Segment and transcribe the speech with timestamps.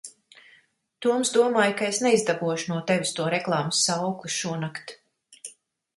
[1.05, 4.99] Toms domāja, ka es neizdabūšu no tevis to reklāmas saukli šonakt.